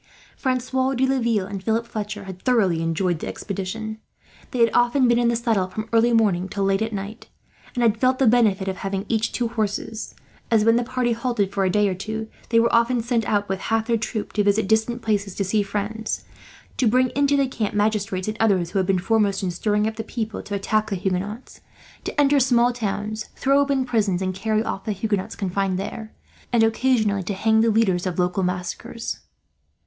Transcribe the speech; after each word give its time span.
Francois 0.35 0.95
de 0.95 1.05
Laville 1.05 1.45
and 1.45 1.63
Philip 1.63 1.85
Fletcher 1.85 2.23
had 2.23 2.41
thoroughly 2.41 2.81
enjoyed 2.81 3.19
the 3.19 3.27
expedition. 3.27 3.99
They 4.49 4.57
had 4.57 4.71
often 4.73 5.07
been 5.07 5.19
in 5.19 5.27
the 5.27 5.35
saddle 5.35 5.67
from 5.67 5.87
early 5.93 6.11
morning 6.11 6.49
to 6.49 6.63
late 6.63 6.81
at 6.81 6.91
night; 6.91 7.27
and 7.75 7.83
had 7.83 7.99
felt 7.99 8.17
the 8.17 8.25
benefit 8.25 8.67
of 8.67 8.77
having 8.77 9.05
each 9.09 9.31
two 9.31 9.49
horses 9.49 10.15
as, 10.49 10.65
when 10.65 10.75
the 10.75 10.83
party 10.83 11.11
halted 11.11 11.53
for 11.53 11.65
a 11.65 11.69
day 11.69 11.87
or 11.87 11.93
two, 11.93 12.29
they 12.49 12.59
were 12.59 12.73
often 12.73 13.03
sent 13.03 13.29
out 13.29 13.47
with 13.47 13.59
half 13.59 13.85
their 13.85 13.95
troop 13.95 14.33
to 14.33 14.43
visit 14.43 14.67
distant 14.67 15.03
places 15.03 15.35
to 15.35 15.43
see 15.43 15.61
friends; 15.61 16.25
to 16.77 16.87
bring 16.87 17.09
into 17.09 17.37
the 17.37 17.45
camp 17.45 17.75
magistrates, 17.75 18.27
and 18.27 18.37
others, 18.39 18.71
who 18.71 18.79
had 18.79 18.87
been 18.87 18.97
foremost 18.97 19.43
in 19.43 19.51
stirring 19.51 19.85
up 19.85 19.97
the 19.97 20.03
people 20.03 20.41
to 20.41 20.55
attack 20.55 20.89
the 20.89 20.95
Huguenots; 20.95 21.61
to 22.05 22.19
enter 22.19 22.39
small 22.39 22.73
towns, 22.73 23.25
throw 23.35 23.59
open 23.59 23.85
prisons 23.85 24.19
and 24.23 24.33
carry 24.33 24.63
off 24.63 24.83
the 24.83 24.93
Huguenots 24.93 25.35
confined 25.35 25.77
there; 25.77 26.11
and 26.51 26.63
occasionally 26.63 27.21
to 27.21 27.35
hang 27.35 27.61
the 27.61 27.69
leaders 27.69 28.07
of 28.07 28.17
local 28.17 28.41
massacres. 28.41 29.19